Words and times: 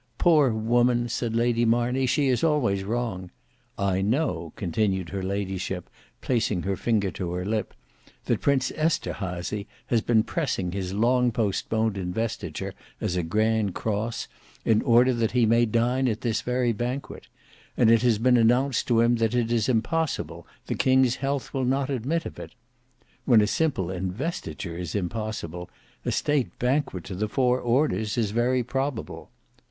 "Poor 0.17 0.49
woman!" 0.51 1.07
said 1.07 1.35
Lady 1.35 1.63
Marney, 1.63 2.07
"she 2.07 2.27
is 2.27 2.43
always 2.43 2.83
wrong. 2.83 3.29
I 3.77 4.01
know," 4.01 4.51
continued 4.55 5.09
her 5.09 5.21
ladyship, 5.21 5.91
placing 6.21 6.63
her 6.63 6.75
finger 6.75 7.11
to 7.11 7.31
her 7.33 7.45
lip, 7.45 7.75
"that 8.25 8.41
Prince 8.41 8.71
Esterhazy 8.71 9.67
has 9.85 10.01
been 10.01 10.23
pressing 10.23 10.71
his 10.71 10.91
long 10.91 11.31
postponed 11.31 11.99
investiture 11.99 12.73
as 12.99 13.15
a 13.15 13.21
Grand 13.21 13.75
Cross, 13.75 14.27
in 14.65 14.81
order 14.81 15.13
that 15.13 15.33
he 15.33 15.45
may 15.45 15.67
dine 15.67 16.07
at 16.07 16.21
this 16.21 16.41
very 16.41 16.73
banquet; 16.73 17.27
and 17.77 17.91
it 17.91 18.01
has 18.01 18.17
been 18.17 18.37
announced 18.37 18.87
to 18.87 19.01
him 19.01 19.17
that 19.17 19.35
it 19.35 19.51
is 19.51 19.69
impossible, 19.69 20.47
the 20.65 20.73
king's 20.73 21.17
health 21.17 21.53
will 21.53 21.63
not 21.63 21.91
admit 21.91 22.25
of 22.25 22.39
it. 22.39 22.55
When 23.25 23.39
a 23.39 23.45
simple 23.45 23.91
investiture 23.91 24.79
is 24.79 24.95
impossible, 24.95 25.69
a 26.03 26.11
state 26.11 26.57
banquet 26.57 27.03
to 27.03 27.13
the 27.13 27.29
four 27.29 27.59
orders 27.61 28.17
is 28.17 28.31
very 28.31 28.63
probable. 28.63 29.29